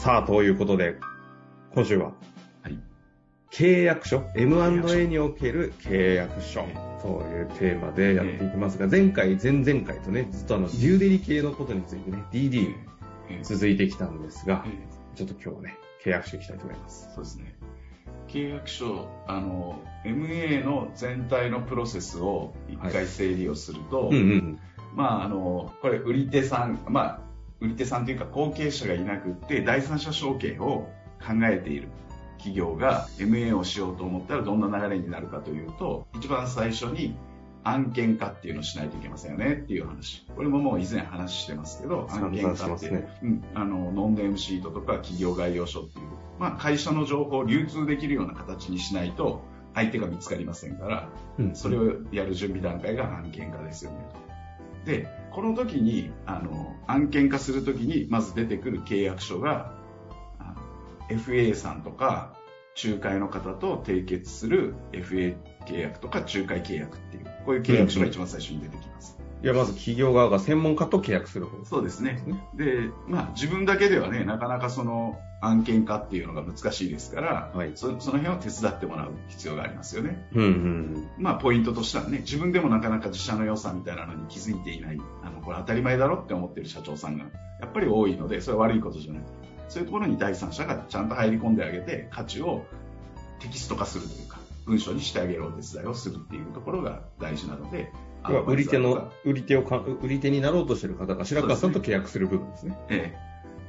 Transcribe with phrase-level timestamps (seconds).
[0.00, 0.96] さあ、ということで、
[1.74, 2.14] 今週は、
[2.62, 2.78] はい。
[3.52, 12.74] 契約書、M&A における契約書えというテーマでやっていきますが、前回、前々回とね、ずっとあの、デューデリ系のことについてね、DD
[13.28, 17.10] えー続いてきたんですがえ、ーちょっと今日はね、契約していきたいと思います。
[17.14, 17.54] そうですね。
[18.28, 24.58] 契約書、あの、MA の全体のプロセスを一回整理をすると、うんうん。
[24.94, 27.29] まあ、あの、これ、売り手さん、まあ、
[27.60, 30.88] 売り手さんというか後継者がいなくって、第三者承継を
[31.20, 31.88] 考えている。
[32.40, 37.14] 企業が MA をしようと思ったらどんな流れになるかというと、一番最初に
[37.62, 39.52] 案件化っていうのをしないといけませんよね。
[39.52, 40.26] っていう話。
[40.34, 46.06] これももう以前話してますけど、案件化って、ねうん、あの、ノンデームシートとか企業概要書っていう、
[46.38, 49.42] まあ会社の情報を流通できるような形にしないと
[49.74, 51.54] 相手が見つかりませんから、うん。
[51.54, 53.98] それをやる準備段階が案件化ですよね。
[54.84, 54.90] と。
[54.90, 59.72] で、この時に、あの、案件化する時にまず出てくる契約書が、
[61.08, 62.34] FA さんとか、
[62.82, 65.36] 仲介の方と締結する FA
[65.66, 69.19] 契約とか仲介契約っていう、こういう契約書が一番最初に出てきます。
[69.42, 72.22] いや、まず企業側が専門家と契約する方そうですね。
[72.54, 77.72] でまあ自分だけではね、なかなかその案件化っていうのが難しいですから、はい。
[77.74, 80.28] そその辺を手伝ってもらう必要がありますよね。
[80.34, 87.24] うんうんまあ、ポイントとしてはね、自分でもなかなか自社の良さみたいなのに気づいていない、あの、これ当たり前だろって思ってる社長さんが、
[87.60, 89.22] やっぱり多いので、それは悪いことじゃない。
[89.68, 92.66] そういうところに第三者がちゃんと入り込んであげて、価値を
[93.38, 97.90] テキスト化するというか、文章にしてあげるお手伝いをするっていうところが大事なので、
[98.46, 102.78] 売り手の、売り手をか、売り手になろうとしてる方が白川さんと契約する部分ですね。
[102.88, 103.16] え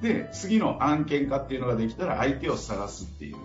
[0.02, 3.40] え、で次の案件化っていうのができたら相手を探すっていうね、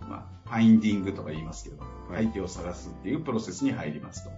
[0.00, 2.24] まあ、ファインディングとか言いますけど、はい。
[2.24, 4.30] 相手を探すっていうプロセスに入りますと。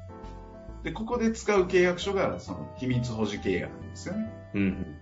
[0.84, 4.32] でここで使う契約書がその秘密保持契約ですよね。
[4.54, 5.01] うん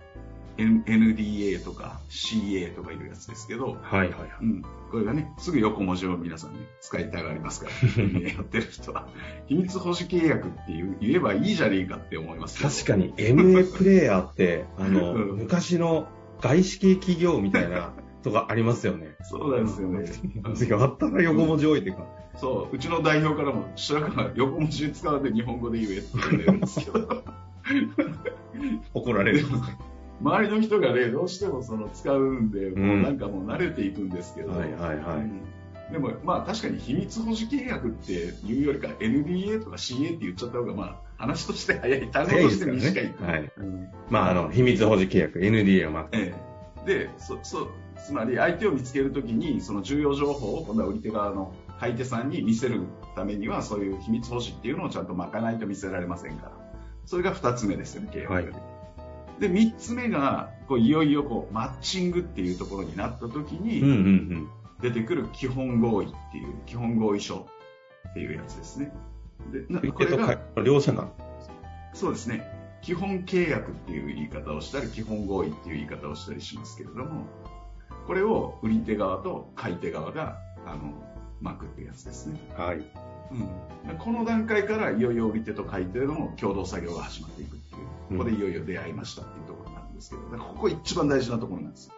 [0.57, 4.29] NDA とか CA とかいうやつですけど、はいはいはい。
[4.41, 9.07] うん、これがねすぐ横文字を皆さんね使いたがりますから やってる人は
[9.47, 16.07] 秘密保持契約っていう言えばいいじゃねえかって思います確かに MA プレイヤーって、あの、 うん昔の
[16.41, 19.15] 外資系企業みたいなとかありますよね。
[19.23, 20.05] そうなんですよね
[20.75, 22.05] あったら横文字置いてか。
[22.37, 27.23] そう、うちの代表からも、白川横文字使わんで日本語で言えって言われるんですけど、
[28.93, 29.45] 怒られる。
[30.21, 35.17] 周りの人がね、どうしてもその使うんで、もうなんかもう慣れていくんですけど、はいはいはい。
[35.17, 35.41] うん。
[35.91, 43.13] でもまあ確かに秘密保持契約っていうよりか NDA とか CA って言っちゃった方がまあ話として早い、単語として短い。
[43.19, 43.51] はい。
[43.57, 43.87] うん。
[44.09, 46.33] まあ、あの、秘密保持契約、NDA をまあ、え
[46.83, 52.81] え、でそそつまり相手を見つけるときにその重要情報を今度は売り手側の買い手さんに見せる
[53.15, 56.51] ためにはそういう秘密保持っていうのをちゃんと巻かないと見せられませんから。
[57.05, 58.70] それが2つ目ですよね契約、はい
[59.41, 64.49] で3つ目がこういよいよこうマッチングっていうところになったときうんうんにうん。
[64.81, 67.47] 出てくる基本合意っていう基本合意書
[68.09, 68.91] っていうやつですね
[69.51, 71.09] でなこれが両者が。
[71.93, 72.45] そうですね。
[72.81, 77.25] 基本契約っていう言い方をしたり、基本合意っていう言い方をしたりしますけれども、
[78.07, 80.93] これを売り手側と買い手側が、あの、
[81.41, 82.39] 巻くっていうやつですね。
[82.55, 82.77] はい。
[82.77, 83.39] うん。
[83.87, 91.93] でこの段階からいよいよ売り手と買い手の共同作業が始まっていくっていう、ここでいよいよ出会いましたっていうところなんですけど、ここ一番大事なところなんですよ。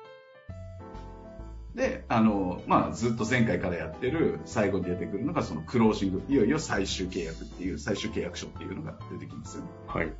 [1.76, 9.70] で、あの、まあ、ずっと前回からやってる最後に出てくるのがそのクロージング、いよいよ最終契約っていう、最終契約書っていうのが出てきますよね。
[9.88, 10.06] はい。
[10.06, 10.14] うん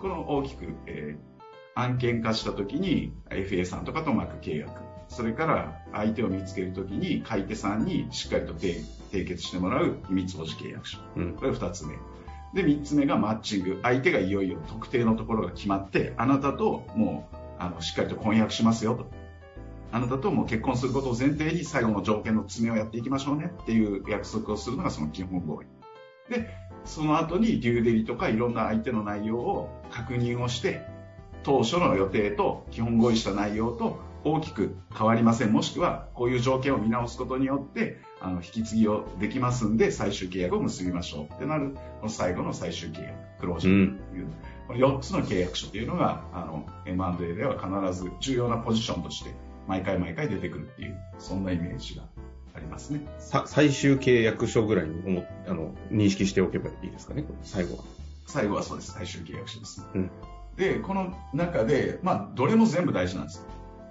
[0.00, 1.30] この大きく、えー
[1.74, 11.34] 案件化した時に FA さんとかと巻く契約それから相手を見つける時に買い手さんにしっかりと締締結してもらう秘密保持契約書うん。
[11.34, 11.94] これ2つ目
[12.54, 13.80] で3つ目がマッチング。
[13.82, 19.06] 相手がいよいよ特定のところが決まってあなたともうあのしっかりと婚約しますよと。
[19.92, 23.52] あなたともう結婚することを前提に最後の条件の詰めをやっていきましょうね。
[23.62, 25.66] っていう約束をするのがその基本合意。
[26.32, 26.48] で
[26.84, 30.86] その後にデューデリとかいろんな相手の内容を確認をして
[31.42, 44.26] 当初の予定と基本合意した内容と大きく変わりませんもしくはこういう条件を見直すことによってあの引き継ぎをできますんで最終契約を結びましょうってなるこの最後の最終契約クロージングという、
[44.68, 49.30] この4つの契約書というのがあの M&A では必ず重要なポジションとして
[49.66, 52.02] 毎回毎回出てくるっていう、そんなイメージが
[52.54, 53.00] ありますね。
[53.18, 57.84] さ最終契約書ぐらいにあの認識しておけばいいですかね、最後は。
[58.26, 58.92] 最後はそうです。
[58.92, 59.86] 最終契約書です。
[59.94, 60.10] うん
[60.56, 63.46] で、この中で、まあ、どれも全部大事なんです。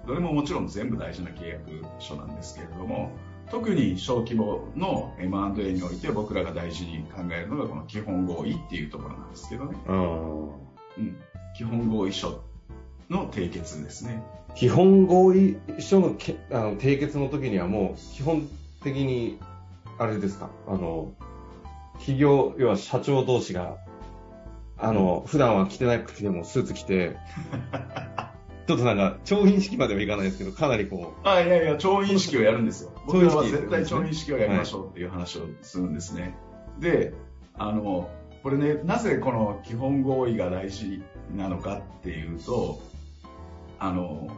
[0.06, 1.62] どれももちろん全部大事な契約
[1.98, 3.10] 書なんですけれども、
[3.50, 9.76] 特に小規模の M&A において僕らが大事に考えるのがこの基本合意っていうところなんですけどね。
[9.88, 11.16] あうん。
[11.56, 12.42] 基本合意書
[13.10, 14.22] の締結ですね。
[14.54, 18.48] 基本合意書のけあの締結の時にはもう基本
[18.82, 19.38] 的に、
[19.98, 21.12] あれですか、あの、
[21.94, 23.76] 企業、要は社長同士が、
[24.78, 27.16] あの、普段は着てなくてもスーツ着て、
[28.70, 32.92] ちょっとなんか、調印式まではいかないですけど、かなりこあ、いやいや、調印式をやるんですよ。
[33.04, 36.36] 僕らは絶対調印式をやりましょうっていう話をするんですね。
[36.78, 37.12] で、
[37.58, 38.08] あの、
[38.44, 41.02] これね、なぜこの基本合意が大事
[41.36, 42.80] なのかっていうと、
[43.80, 44.28] あの、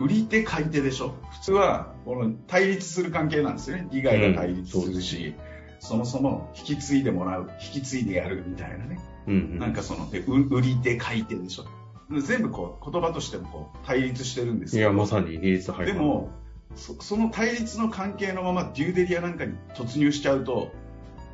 [0.00, 3.86] 売り手買い手でしょ普通は、この対立する関係なんですよね。
[3.92, 5.36] 利害が対立するし、
[5.78, 8.98] そもそも引き継いでもらう、引き継いでやるみたいなね。
[9.28, 10.08] う、うんうん、なんかその、
[10.50, 11.66] 売り手買い手でしょ
[12.10, 14.82] 全部こう、言葉としてもこう、対立してるんですよ。
[14.82, 16.30] いや、まさにでも、
[16.76, 20.72] そその対立の関係のままデューデリアなんかに突入しちゃうと、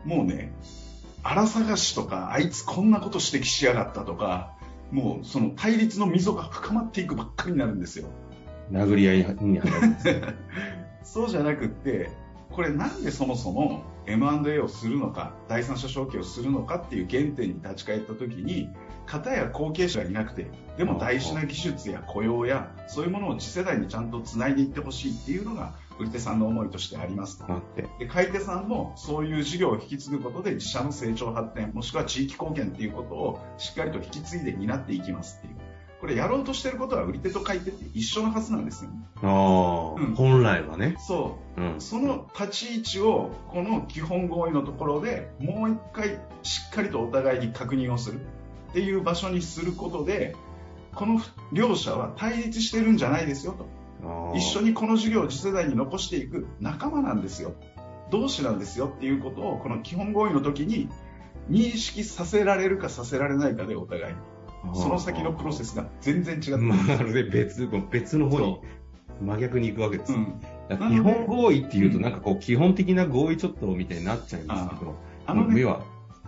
[0.04, 0.52] もうね、
[1.22, 4.54] 荒探しとか、あいつこんなこと指摘しやがったとか、
[4.90, 8.08] もうその対立の溝が深まっていくばっかりになるんですよ。
[8.70, 9.60] 殴り合いに。
[11.04, 12.10] そうじゃなくって、
[12.50, 18.68] これなんでそもそも M&A をするのか、第三者承継をするのかっていう原点に立ち返った時に、
[19.06, 27.44] 方や後継者がいなくて、でも大事な技術や雇用や、そういうものを次世代にちゃんと繋いでいってほしいっていうのが、売り手さんの思いとしてあります。
[27.98, 35.61] で、買い手さんもそういう事業を引き継ぐことで自社の成長発展、もしくは地域貢献っていうことをしっかりと引き継いで担っていきますっていう。
[36.02, 38.96] これやろうとしてることは売り手と買い手って一緒のはずなんですよね。
[39.22, 40.96] ああ、うん本来はね。
[40.98, 41.60] そう。
[41.62, 41.80] うん。
[41.80, 48.20] その立ち位置をこの基本合意のところでもう一回しっかりとお互いに確認をする
[48.70, 50.34] っていう場所にすることで
[50.92, 51.20] この
[51.52, 53.54] 両者は対立してるんじゃないですよ
[54.00, 57.54] と一緒にこの事業を次世代に残していく仲間なんですよ
[58.10, 60.88] 同志なんですよっていうことをこの基本合意の時に
[61.48, 64.20] 認識させられるかさせられないかでお互いに
[64.74, 70.12] その先のプロセスが全然違ってるまるで別、別の方にそ真逆に行くわけです。
[70.12, 74.94] うん、基本合意っていうと、なんかこう、基本的な合意ちょっとみたいになっちゃいますけど、
[75.26, 75.82] あのね目は、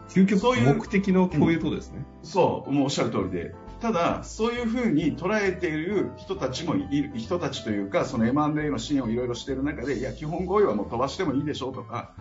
[0.09, 2.05] 究極目的のこういうことですね。
[2.23, 3.55] そう、もうおっしゃる通りで。
[3.81, 12.13] ただ、そういうふうに捉えている人たちもいる、人たちというか、その M&A の支援をいろいろしている中で、いや、基本合意はもう飛ばしてもいいでしょうとか、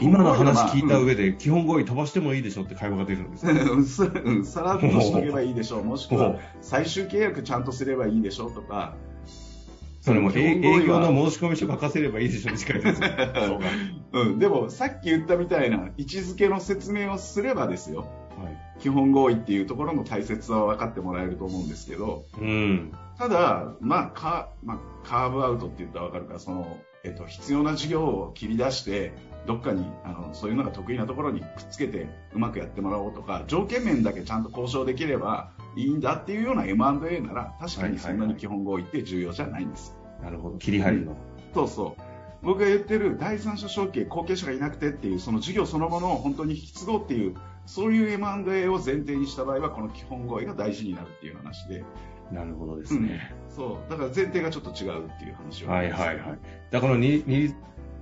[0.00, 4.10] 今の話聞いた上で、基本合意飛ばしてもいいでしょって会話が出るんですよ。
[4.24, 4.44] うん。
[4.44, 8.94] さらっとしとけばいいでしょう、もしくは最終契約ちゃんとすればいいでしょうとか、
[10.06, 13.58] それも基営業の申込書書かせればいいでしょに近いです うか。
[14.12, 18.04] うん、でもさっき言ったみたいな位置づけの説明をすればですよ、は
[18.48, 18.80] い。
[18.80, 22.92] 基本合意っていうところの大切さは分かってもらえると思うんですけど、うん。
[23.18, 29.12] ただ、まあカまあ、カーブアウトって言ったら分かるかその、えっと、必要な事業を切り出して
[29.46, 39.96] どっかにあのそういうのが得意なところにくっつけてうまくやってもらおうとか条件面だけちゃんと交渉できればいいんだっていうような M&A なら確かにそんなに基本合意って重要じゃないんです。
[40.22, 40.58] なるほど。
[40.58, 41.16] 切り張りの。
[41.54, 42.02] そうそう
[42.42, 47.34] 僕が言ってる第三者承継後継者がいなくてっていうその事業そのものを本当に引き継ごうっていう
[47.64, 51.84] そういう M&A を前提にした場合はこの基本合意が大事になるっていう話で、
[52.30, 53.34] なるほどですね。
[53.48, 56.38] そうだから前提がちょっと違うっていう話をはいはいはい。
[56.70, 57.54] だからにに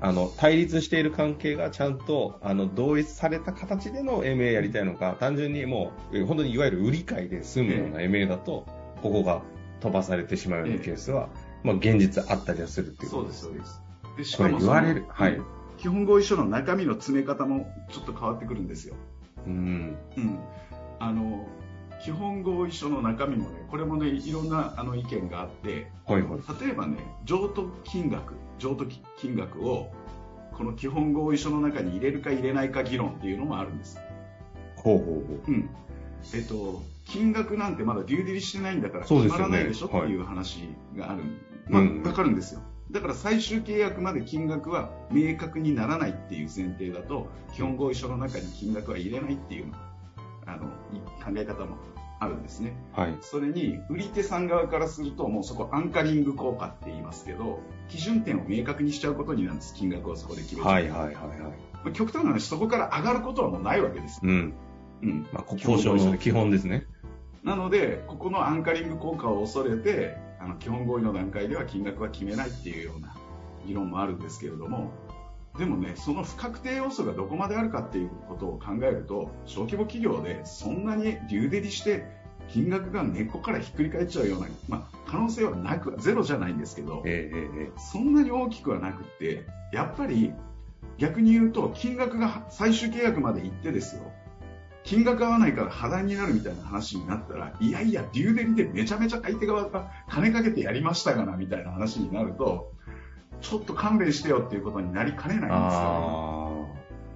[0.05, 8.67] あの対立している関係がちゃんとあの同一された形での MA やりたいのか、単純にもうえ本当にいわゆる売り買いで済むような MA だと、
[9.01, 9.41] ここが
[9.81, 11.31] 飛ばされてしまうようなケースは、
[11.63, 13.47] まあ現実あったりはするっていうそうことですす。
[13.47, 13.83] でそうです
[14.19, 15.41] でしこれ言われるはい
[15.79, 18.95] 基本合意書の中身の詰め方もちょっと変わってくるんですよ、
[19.47, 19.97] うん。
[20.19, 20.39] うん、
[21.01, 21.47] あの
[22.05, 26.41] 基本合意書の中身もねこれもねいろんなあの意見があってはいはい。
[26.63, 28.85] 例えばね譲渡金額譲渡
[29.17, 29.91] 金額を
[30.53, 33.99] この基本合意書の中に入れるか入れないか議論っていうのもあるんです、
[34.77, 35.11] ほうほうほ
[35.49, 35.51] う。
[35.51, 35.69] うん。
[36.33, 41.23] えっと、金額なんてまだデューディリしてないんだから決まらないでしょってはいいう話がある、
[41.69, 42.03] まあ、うん。
[42.03, 42.61] わかるんですよ。
[42.91, 49.75] だから最終契約まで金額は明確にならないっていう前提だと基本合意書の中に金額は入れないっていうの
[50.47, 51.77] あのい考え方も
[52.25, 53.17] あるんですねはい。
[53.21, 61.15] それに売り手さん側からするともうそこアンカリング効果って言いますけど基準点を明確にしちゃうことになるんです金額をそこで決めちゃう、はいはいはいはい。
[61.41, 64.55] まあ極端な話そこから上がることはもうないわけです、うん。
[65.03, 66.87] うんまあ、交渉の基本ですね。
[67.43, 73.17] なのでここのアンカリング効果を恐れてああの基本合意の段階では金額は決めないっていうような
[73.67, 74.91] 議論もあるんですけれども、
[75.59, 82.05] でもね、その不確定要素がどこまであるかっていうことを考えると、小規模企業でそんなに流デリして
[82.49, 90.33] 金額が根っこからひっくり返っちゃうような、まあ、可能性はなく、ゼロじゃないんですけど、ええええそんなに大きくはなくって、やっぱり
[90.99, 94.03] 逆に言うと、金額が最終契約まで行ってですよ、
[94.83, 102.74] 金額合わないから破談になるみたいな話になったら、いやいや、流デリでめちゃめちゃ相手側が金かけてやりましたがなみたいな話になると、
[103.45, 106.71] ちょっと勘弁してよっていうことになりかねないんですよ。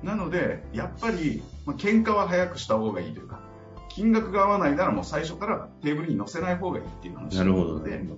[0.05, 3.41] あなので、やっぱり、まあ、喧嘩は早くした方がいいというか、
[3.89, 8.09] 金額が合わないならもう最初からテーブルに乗せない方がいいっていうあ、話なるほどのでね。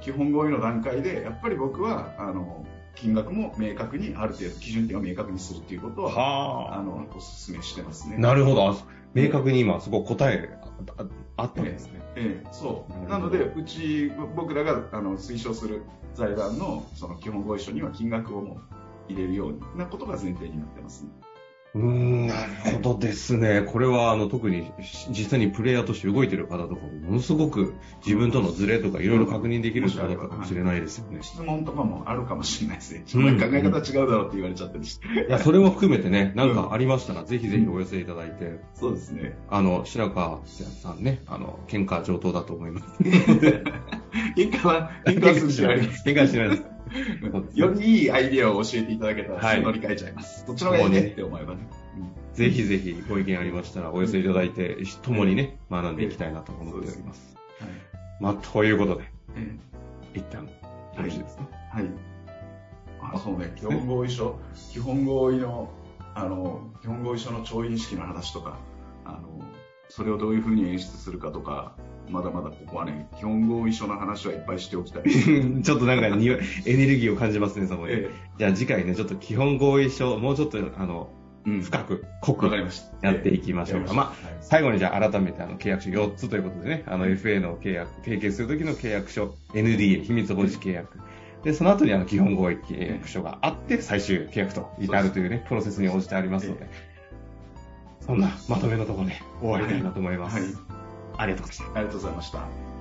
[0.00, 8.14] 基本合意の段階で、やっぱり僕は、あの、金額も明確に、ある程度基準点を明確にするっていうことは、はあの、お勧めしてますね。
[8.16, 8.20] あ。
[8.20, 8.68] なるほど。
[8.68, 8.76] あ
[9.14, 10.58] 明確に今、すごい答え
[11.36, 12.00] あったんですね。
[12.16, 13.08] ええ、そう。
[13.08, 15.82] なので、うち、僕らがあの推奨する
[16.14, 18.60] 財団のその基本合意書には金額をも
[19.08, 21.10] 入れるようなことが前提になってます、ね。
[21.74, 23.62] うーん、なるほどですね。
[23.62, 24.72] これは、あの、特に、
[25.10, 31.18] 実際にプレイヤーとして動いてる方とかも、ものすごく自分とのズレとかいろいろ確認できる方かもしれないですよね。
[31.22, 33.04] 質問とかもあるかもしれないですね。
[33.14, 35.06] うん考え方違うだろうって言われちゃったりして。
[35.06, 39.36] いや、それも含めてね、なんかありましたら、ぜひぜひお寄せいただいて、そうですね。
[39.50, 42.86] あの、白川さんね、あの、喧嘩上等だと思います。
[44.38, 46.04] 喧嘩は、喧嘩はするしないです。
[46.06, 47.58] 喧嘩はしないです。
[47.58, 50.44] よりいいアイディアを教えていただけたら、はい乗り換えちゃいます。
[50.46, 51.66] そっちの方がいいねって思えばね。
[52.34, 57.36] ぜひぜひご意見ありましたらお寄せいただいて、共にね、学んでいきたいなと思っております。
[57.60, 57.88] はい
[58.20, 59.04] まあ、ということで、
[59.36, 59.56] え
[60.14, 60.50] 一旦、よ
[60.96, 61.90] ろしいですか、えはい。
[63.14, 64.38] あ、そうね、基本合意書、
[64.72, 65.70] 基本合意の、
[66.14, 68.58] あの、基本合意書の調印式の話とか、
[69.04, 69.40] あの、
[69.88, 71.76] それをどういうふうに演出するかとか、
[72.10, 75.02] まだまだここはね、基本合意書の話はいっぱいしておきたい。
[75.62, 76.36] ちょっとなんかにエ
[76.66, 77.92] ネルギーを感じますね、そこに。
[77.94, 82.46] えじゃあ次回ね、ちょっと基本合意書、もうちょっと、あの、えうん深く、濃く。
[83.02, 83.94] やっていきましょうか。
[83.94, 90.98] まあ、あ、最後にじゃあ改めてあの契約書4つということでね、あの FA の契約、提携するときの契約書、NDA、秘密保持契約。
[91.42, 96.68] で、その後にあの基本合意契約書があって、最終契約と至るというね、プロセスに応じてありますので、
[98.00, 100.40] そんなまとめのところで終わりたいなと思います。
[100.40, 100.67] はい。
[101.18, 101.78] ありがとうございました。
[101.78, 102.77] ありがとうございました。